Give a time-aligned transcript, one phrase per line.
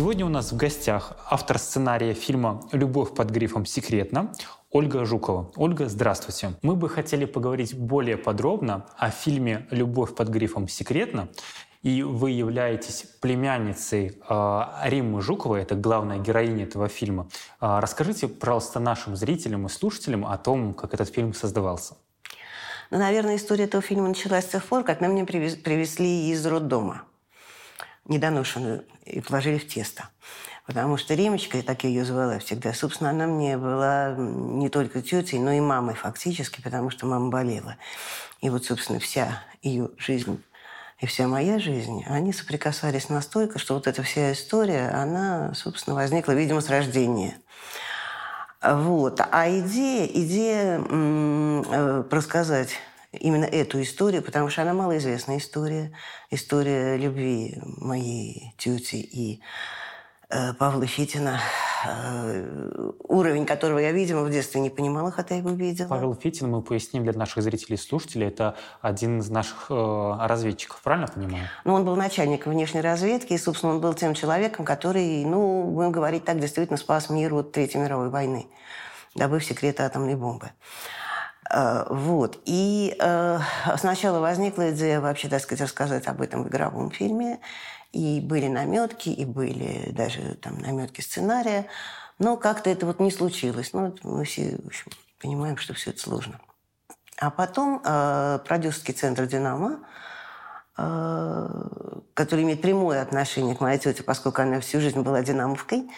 [0.00, 4.32] Сегодня у нас в гостях автор сценария фильма «Любовь под грифом секретно»
[4.70, 5.52] Ольга Жукова.
[5.56, 6.54] Ольга, здравствуйте.
[6.62, 11.28] Мы бы хотели поговорить более подробно о фильме «Любовь под грифом секретно».
[11.82, 17.28] И вы являетесь племянницей э, Риммы Жуковой, это главная героиня этого фильма.
[17.60, 21.98] Э, расскажите, пожалуйста, нашим зрителям и слушателям о том, как этот фильм создавался.
[22.90, 27.02] Ну, наверное, история этого фильма началась с тех пор, как нам мне привезли из роддома
[28.06, 30.08] недоношенную и положили в тесто.
[30.66, 35.38] Потому что Римочка, я так ее звала всегда, собственно, она мне была не только тетей,
[35.38, 37.76] но и мамой фактически, потому что мама болела.
[38.40, 40.42] И вот, собственно, вся ее жизнь
[41.00, 46.32] и вся моя жизнь, они соприкасались настолько, что вот эта вся история, она, собственно, возникла,
[46.32, 47.38] видимо, с рождения.
[48.62, 49.18] Вот.
[49.20, 52.76] А идея, идея э, рассказать
[53.12, 55.92] именно эту историю, потому что она малоизвестная история.
[56.30, 59.40] История любви моей тети и
[60.28, 61.40] э, Павла Фитина,
[61.86, 65.88] э, уровень которого я, видимо, в детстве не понимала, хотя его видела.
[65.88, 70.80] Павел Фитин, мы поясним для наших зрителей и слушателей, это один из наших э, разведчиков,
[70.80, 71.48] правильно понимаю?
[71.64, 75.90] Ну, он был начальником внешней разведки, и, собственно, он был тем человеком, который, ну, будем
[75.90, 78.46] говорить так, действительно спас мир от Третьей мировой войны,
[79.16, 80.46] добыв секреты атомной бомбы.
[80.46, 80.99] Э,
[81.90, 82.40] вот.
[82.44, 83.38] И э,
[83.76, 87.40] сначала возникла идея вообще, так сказать, рассказать об этом в игровом фильме.
[87.92, 91.66] И были наметки, и были даже там наметки сценария.
[92.18, 93.72] Но как-то это вот не случилось.
[93.72, 96.40] Ну, мы все, в общем, понимаем, что все это сложно.
[97.18, 99.80] А потом э, продюсерский центр «Динамо»,
[100.78, 101.48] э,
[102.14, 105.90] который имеет прямое отношение к моей тете, поскольку она всю жизнь была динамовкой,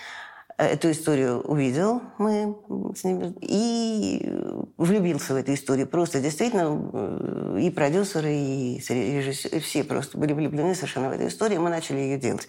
[0.58, 2.56] эту историю увидел мы
[2.95, 4.31] с ним и
[4.77, 5.86] влюбился в эту историю.
[5.86, 11.61] Просто действительно э, и продюсеры, и режиссеры, все просто были влюблены совершенно в эту историю,
[11.61, 12.48] мы начали ее делать.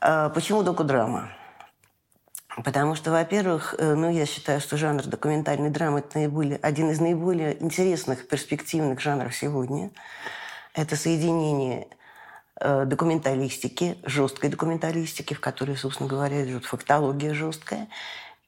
[0.00, 1.30] А почему докудрама?
[2.64, 7.00] Потому что, во-первых, э, ну, я считаю, что жанр документальной драмы– это наиболее, один из
[7.00, 9.90] наиболее интересных, перспективных жанров сегодня.
[10.74, 11.86] Это соединение
[12.60, 17.88] документалистики, жесткой документалистики, в которой, собственно говоря, идет фактология жесткая,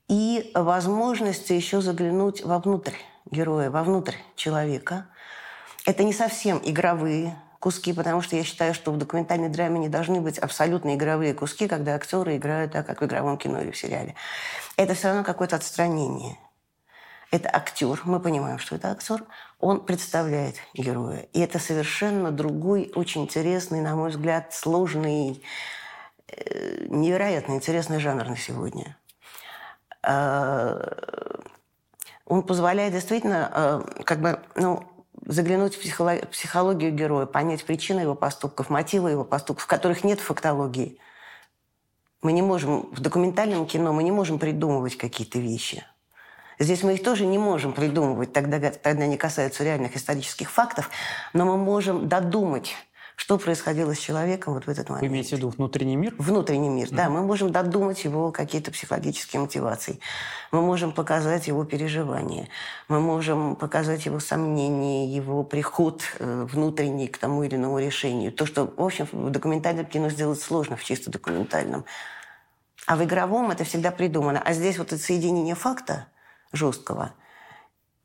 [0.09, 2.95] и возможность еще заглянуть вовнутрь
[3.31, 5.07] героя, вовнутрь человека.
[5.85, 10.21] Это не совсем игровые куски, потому что я считаю, что в документальной драме не должны
[10.21, 14.15] быть абсолютно игровые куски, когда актеры играют так, как в игровом кино или в сериале.
[14.77, 16.39] Это все равно какое-то отстранение.
[17.31, 19.25] Это актер, мы понимаем, что это актер,
[19.61, 21.29] он представляет героя.
[21.33, 25.43] И это совершенно другой, очень интересный, на мой взгляд, сложный,
[26.29, 28.97] э, невероятно интересный жанр на сегодня.
[30.03, 31.41] А,
[32.25, 33.51] он позволяет действительно
[33.99, 34.85] э, как бы, ну,
[35.27, 40.99] заглянуть в психологию героя, понять причины его поступков, мотивы его поступков, в которых нет фактологии.
[42.23, 45.85] Мы не можем, в документальном кино мы не можем придумывать какие-то вещи–
[46.59, 50.91] Здесь мы их тоже не можем придумывать, тогда, тогда не касаются реальных исторических фактов,
[51.33, 52.75] но мы можем додумать
[53.19, 55.03] что происходило с человеком вот в этот момент.
[55.03, 56.15] Вы имеете в виду внутренний мир?
[56.19, 56.95] Внутренний мир, mm.
[56.95, 57.11] да.
[57.11, 59.99] Мы можем додумать его какие-то психологические мотивации.
[60.53, 62.47] Мы можем показать его переживания.
[62.87, 68.31] Мы можем показать его сомнения, его приход э, внутренний к тому или иному решению.
[68.31, 71.85] То, что, в общем, в документальном кино сделать сложно, в чисто документальном.
[72.87, 74.41] А в игровом это всегда придумано.
[74.41, 76.07] А здесь вот это соединение факта–
[76.53, 77.13] жесткого.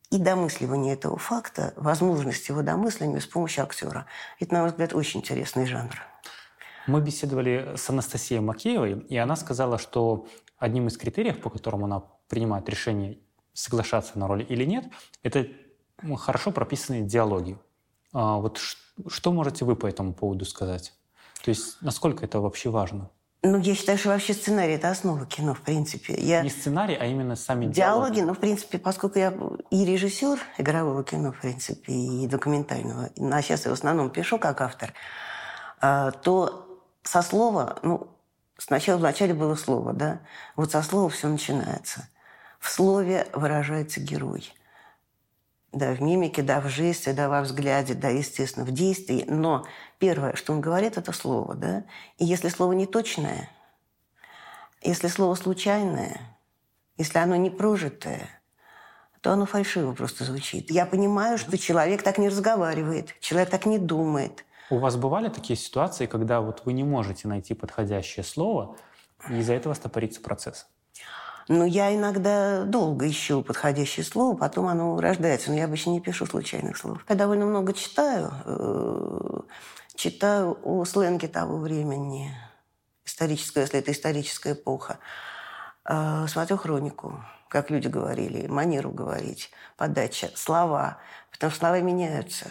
[0.09, 4.05] И домысливание этого факта, возможность его домысления с помощью актера.
[4.39, 5.95] Это, на мой взгляд, очень интересный жанр.
[6.85, 10.27] Мы беседовали с Анастасией Макеевой, и она сказала, что
[10.57, 13.19] одним из критериев, по которому она принимает решение
[13.53, 14.85] соглашаться на роль или нет,
[15.23, 15.47] это
[16.17, 17.57] хорошо прописанные диалоги.
[18.11, 18.59] А вот
[19.07, 20.93] что можете вы по этому поводу сказать?
[21.43, 23.09] То есть насколько это вообще важно?
[23.45, 26.13] Ну, я считаю, что вообще сценарий– это основа кино, в принципе.
[26.17, 26.41] Я...
[26.41, 27.75] Не сценарий, а именно сами диалоги.
[27.75, 29.33] Диалоги, ну, в принципе, поскольку я
[29.69, 34.61] и режиссер игрового кино, в принципе, и документального, а сейчас я в основном пишу как
[34.61, 34.93] автор,
[35.81, 38.07] а, то со слова, ну,
[38.57, 40.21] сначала вначале было слово, да,
[40.55, 42.07] вот со слова все начинается.
[42.59, 44.53] В слове выражается герой–
[45.73, 49.25] да, в мимике, да, в жесте, да, во взгляде, да, естественно, в действии.
[49.27, 49.65] Но
[49.99, 51.83] первое, что он говорит, это слово, да.
[52.17, 53.49] И если слово не точное,
[54.81, 56.19] если слово случайное,
[56.97, 58.29] если оно не прожитое,
[59.21, 60.69] то оно фальшиво просто звучит.
[60.69, 64.45] Я понимаю, что человек так не разговаривает, человек так не думает.
[64.69, 68.75] У вас бывали такие ситуации, когда вот вы не можете найти подходящее слово,
[69.29, 70.67] и из-за этого стопорится процесс?
[71.47, 75.49] Но я иногда долго ищу подходящее слово, потом оно рождается.
[75.49, 77.03] Но я обычно не пишу случайных слов.
[77.09, 78.31] Я довольно много читаю.
[78.45, 79.39] Э,
[79.95, 82.33] читаю о сленге того времени,
[83.05, 84.99] историческую, если это историческая эпоха.
[85.85, 90.99] Э, смотрю хронику, как люди говорили, манеру говорить, подача, слова.
[91.31, 92.47] Потому что слова меняются.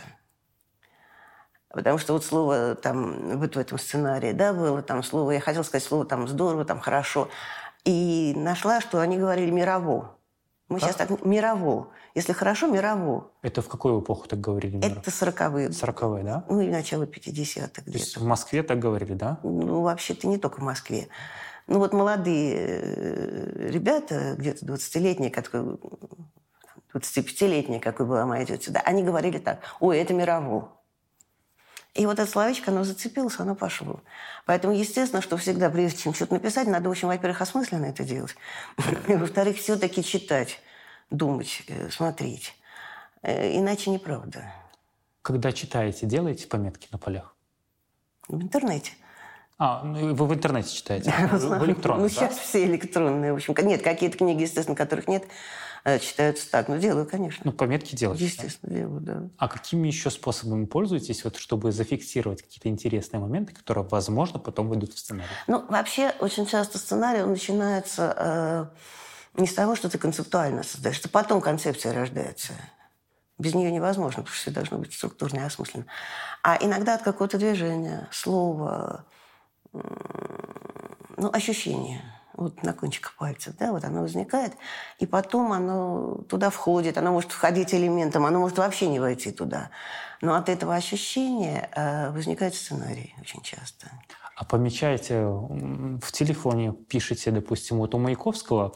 [1.73, 5.63] Потому что вот слово там, вот в этом сценарии, да, было там слово, я хотела
[5.63, 7.29] сказать слово там здорово, там хорошо.
[7.85, 10.17] И нашла, что они говорили мирово.
[10.69, 10.89] Мы как?
[10.89, 11.89] сейчас так мирово.
[12.15, 13.31] Если хорошо, мирово.
[13.43, 14.77] Это в какую эпоху так говорили?
[14.77, 15.01] Мирово?
[15.01, 15.73] Это сороковые.
[15.73, 16.45] Сороковые, да?
[16.49, 17.83] Ну, и начало 50-х где-то.
[17.85, 19.39] То есть в Москве так говорили, да?
[19.43, 21.09] Ну, вообще-то не только в Москве.
[21.67, 25.79] Ну, вот молодые э, ребята, где-то 20-летние, которые
[26.95, 30.73] 25-летние, какой была моя тетя, да, они говорили так, ой, это мирово.
[31.95, 34.01] И вот это словечко, оно зацепилось, оно пошло.
[34.47, 38.35] Поэтому, естественно, что всегда, прежде чем что-то написать, надо очень, во-первых, осмысленно это делать.
[39.09, 40.59] Во-вторых, все-таки читать,
[41.11, 42.55] думать, э, смотреть.
[43.23, 44.53] Э, иначе неправда.
[45.21, 47.37] Когда читаете, делаете пометки на полях?
[48.27, 48.93] В интернете.
[49.59, 51.13] А, ну, вы в интернете читаете?
[51.31, 53.33] В электронном, Ну, сейчас все электронные.
[53.33, 55.25] В общем, нет, какие-то книги, естественно, которых нет,
[55.85, 56.69] читаются так.
[56.69, 57.43] Ну, делаю, конечно.
[57.45, 58.25] Ну, пометки делаете?
[58.25, 58.79] Естественно, да?
[58.79, 59.29] делаю, да.
[59.37, 64.93] А какими еще способами пользуетесь, вот, чтобы зафиксировать какие-то интересные моменты, которые, возможно, потом выйдут
[64.93, 65.29] в сценарий?
[65.49, 70.97] Ну, вообще, очень часто сценарий он начинается э, не с того, что ты концептуально создаешь,
[70.97, 72.53] что потом концепция рождается.
[73.39, 75.87] Без нее невозможно, потому что все должно быть структурно и осмысленно.
[76.45, 79.05] А иногда от какого-то движения, слова,
[79.73, 82.03] ну, ощущения–
[82.35, 84.53] вот на кончиках пальцев, да, вот оно возникает,
[84.99, 89.71] и потом оно туда входит, оно может входить элементом, оно может вообще не войти туда.
[90.21, 93.91] Но от этого ощущения э, возникает сценарий очень часто.
[94.37, 98.75] А помечаете в телефоне, пишете, допустим, вот у Маяковского,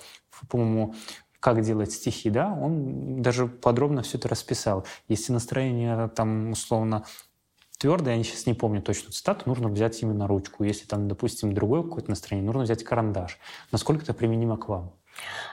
[0.49, 0.95] по-моему,
[1.41, 4.85] как делать стихи, да, он даже подробно все это расписал.
[5.09, 7.05] Если настроение там условно
[7.79, 10.65] твердое, я сейчас не помню точно цитату, нужно взять именно ручку.
[10.65, 13.39] Если там, допустим, другое какое-то настроение, нужно взять карандаш.
[13.73, 14.93] Насколько это применимо к вам?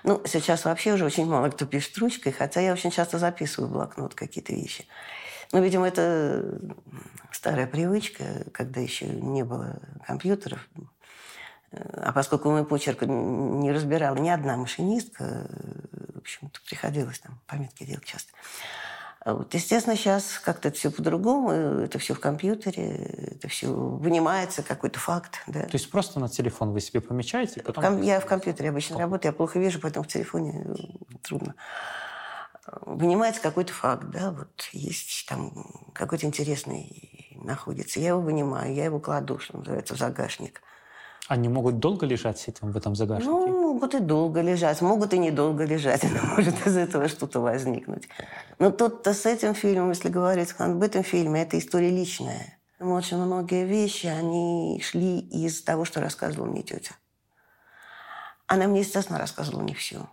[0.03, 3.73] Ну, сейчас вообще уже очень мало кто пишет ручкой, хотя я очень часто записываю в
[3.73, 4.87] блокнот какие-то вещи.
[5.51, 6.59] Ну, видимо, это
[7.31, 10.67] старая привычка, когда еще не было компьютеров.
[11.71, 15.47] А поскольку мой почерк не разбирала ни одна машинистка,
[16.13, 18.31] в общем-то, приходилось там пометки делать часто.
[19.25, 24.63] А вот, естественно, сейчас как-то это все по-другому, это все в компьютере, это все вынимается,
[24.63, 25.39] какой-то факт.
[25.47, 25.61] Да.
[25.61, 27.61] То есть просто на телефон вы себе помечаете?
[27.61, 28.01] Потом...
[28.01, 30.73] Я в компьютере обычно работаю, я плохо вижу, поэтому в телефоне э,
[31.21, 31.55] трудно.
[32.81, 38.01] Вынимается какой-то факт, да, вот есть там какой-то интересный находится.
[38.01, 40.61] Я его вынимаю, я его кладу, что называется, в загашник–
[41.27, 43.29] они могут долго лежать этим, в этом загашнике?
[43.29, 46.03] Ну, могут и долго лежать, могут и недолго лежать.
[46.35, 48.09] Может из этого что-то возникнуть.
[48.59, 52.59] Но тут-то с этим фильмом, если говорить об этом фильме, это история личная.
[52.79, 56.95] Очень многие вещи, они шли из того, что рассказывала мне тетя.
[58.47, 60.09] Она мне, естественно, рассказывала не все.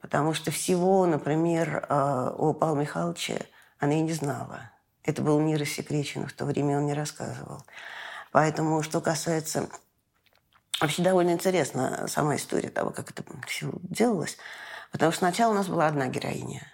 [0.00, 3.46] Потому что всего, например, э, о Павле Михайловиче
[3.80, 4.70] она и не знала.
[5.02, 7.62] Это был не рассекречено, в то время он не рассказывал.
[8.30, 9.68] Поэтому, что касается
[10.80, 14.36] Вообще довольно интересна сама история того, как это все делалось.
[14.92, 16.66] Потому что сначала у нас была одна героиня,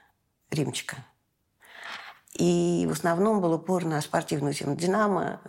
[0.50, 0.96] Римчика.
[2.34, 5.40] И в основном был упор на спортивную тему «Динамо».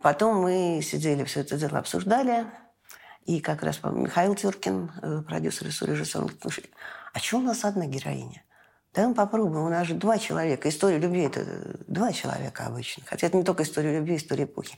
[0.00, 2.46] Потом мы сидели, все это дело обсуждали.
[3.24, 6.70] И как раз Михаил Тюркин, э, продюсер и режиссер, говорит,
[7.12, 8.42] а что у нас одна героиня?
[8.94, 10.68] Да мы попробуем, у нас же два человека.
[10.68, 13.02] История любви– это два человека обычно.
[13.06, 14.76] Хотя это не только история любви, история эпохи.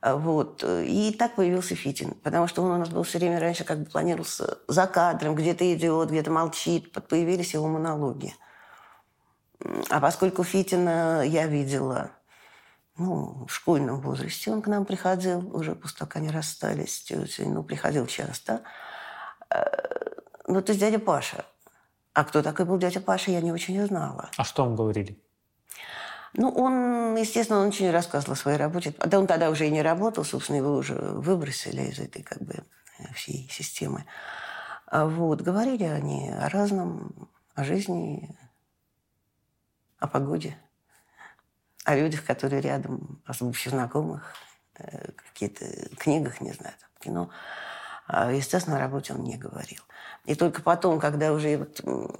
[0.00, 0.62] А, вот.
[0.64, 3.84] И так появился Фитин, потому что он у нас был все время раньше как бы
[3.86, 8.34] планировался за кадром, где-то идет, где-то молчит, появились его монологи.
[9.90, 12.10] А поскольку Фитина я видела
[12.98, 17.06] ну, в школьном возрасте, он к нам приходил, уже после того, как они расстались
[17.38, 18.62] ну, приходил часто.
[19.50, 19.64] Э,
[20.46, 21.44] ну, то есть дядя Паша.
[22.12, 24.30] А кто такой был дядя Паша, я не очень знала.
[24.36, 25.18] А что вам говорили?
[26.34, 28.94] Ну, он, естественно, он не рассказывал о своей работе.
[28.98, 32.54] Да он тогда уже и не работал, собственно, его уже выбросили из этой как бы
[33.14, 34.04] всей системы.
[34.86, 38.36] А вот, говорили они о разном, о жизни,
[39.98, 40.56] о погоде,
[41.84, 44.34] о людях, которые рядом, о общих знакомых,
[44.78, 45.64] э, какие-то
[45.96, 47.30] книгах, не знаю, там, кино.
[48.08, 49.80] А, естественно, о работе он не говорил.
[50.26, 51.68] И только потом, когда уже,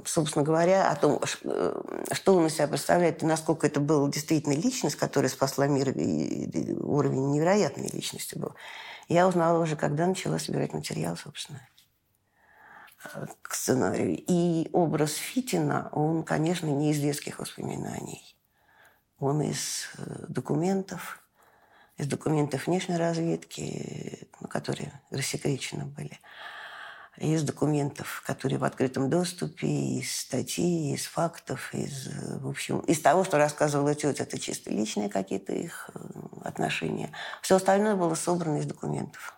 [0.04, 4.54] собственно говоря, о том, э, что он из себя представляет, и насколько это была действительно
[4.54, 8.54] личность, которая спасла мир, и уровень невероятной личности был,
[9.08, 11.60] я узнала уже, когда начала собирать материал, собственно,
[13.42, 14.22] к сценарию.
[14.26, 18.36] И образ Фитина, он, конечно, не из детских воспоминаний.
[19.18, 21.22] Он из э, документов,
[21.96, 26.20] из документов внешней разведки, которые рассекречены были,
[27.16, 32.08] из документов, которые в открытом доступе, из статей, из фактов, из,
[32.40, 35.98] в общем, из того, что рассказывала тетя, это чисто личные какие-то их э,
[36.44, 37.10] отношения.
[37.40, 39.34] Все остальное было собрано из документов.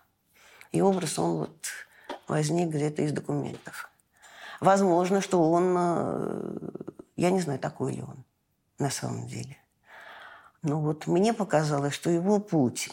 [0.71, 1.67] И образ, он вот
[2.27, 3.89] возник где-то из документов.
[4.59, 6.69] Возможно, что он, э,
[7.15, 8.25] я не знаю, такой ли он
[8.77, 9.57] на самом деле.
[10.61, 12.89] Но вот мне показалось, что его путь,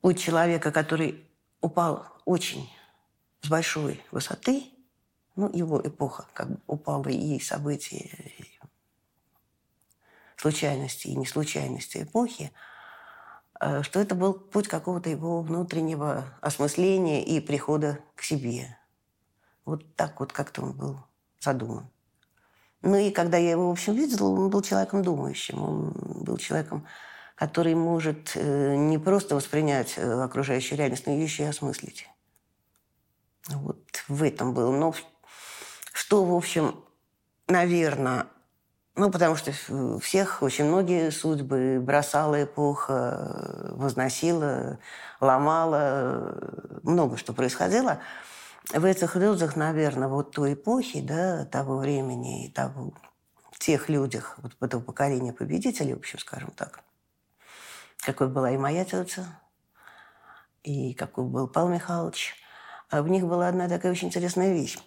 [0.00, 1.26] путь человека, который
[1.60, 2.70] упал очень
[3.42, 4.64] с большой высоты,
[5.36, 8.58] ну, его эпоха как бы упала и события, и
[10.36, 12.52] случайности и не случайности эпохи,
[13.60, 18.78] э, что это был путь какого-то его внутреннего осмысления и прихода к себе.
[19.64, 20.98] Вот так вот как-то он был
[21.40, 21.88] задуман.
[22.82, 25.62] Ну и когда я его, в общем, видела, он был человеком думающим.
[25.62, 26.86] Он был человеком,
[27.38, 32.08] который может э, не просто воспринять э, окружающую реальность, но ее еще и осмыслить.
[33.46, 33.78] Вот
[34.08, 34.76] в этом было.
[34.76, 34.92] Но
[35.92, 36.82] что, в общем,
[37.46, 38.26] наверное,
[38.96, 39.52] ну, потому что
[40.00, 44.80] всех, очень многие судьбы бросала эпоха, возносила,
[45.20, 48.00] ломала, много что происходило.
[48.74, 52.92] В этих людях, наверное, вот той эпохи, да, того времени и того,
[53.58, 56.80] тех людях, вот этого поколения победителей, в общем, скажем так,
[58.08, 59.26] какой была и моя тетя,
[60.62, 62.34] и какой был Павел Михайлович.
[62.88, 64.78] А в них была одна такая очень интересная вещь.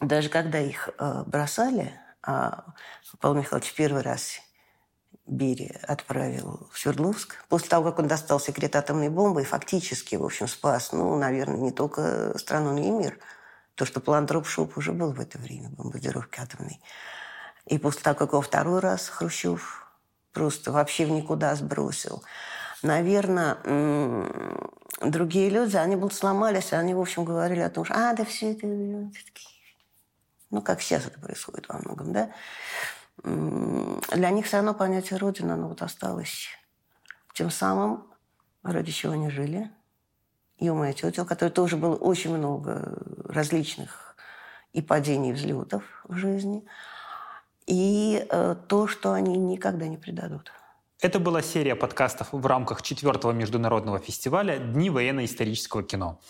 [0.00, 2.64] Даже когда их э, бросали, а
[3.20, 4.40] Павел Михайлович первый раз
[5.26, 7.44] Берия отправил в Свердловск.
[7.50, 11.60] После того, как он достал секрет атомной бомбы и фактически, в общем, спас, ну, наверное,
[11.60, 13.18] не только страну, но и мир.
[13.74, 16.80] То, что план Дропшоп уже был в это время, бомбардировки атомной.
[17.66, 19.81] И после того, как его второй раз Хрущев
[20.32, 22.22] просто вообще в никуда сбросил.
[22.82, 23.58] Наверное,
[25.00, 28.52] другие люди, они будут сломались, они, в общем, говорили о том, что «а, да все
[28.52, 28.66] это...»
[30.50, 32.30] Ну, как сейчас это происходит во многом, да?
[33.22, 36.48] Для них все равно понятие Родина, оно вот осталось
[37.32, 38.04] тем самым,
[38.62, 39.70] ради чего они жили.
[40.58, 44.16] И у моей тети, у которой тоже было очень много различных
[44.72, 46.66] и падений, и взлетов в жизни–
[47.66, 50.52] и э, то, что они никогда не предадут.
[51.00, 56.20] Это была серия подкастов в рамках четвертого международного фестиваля «Дни военно-исторического кино».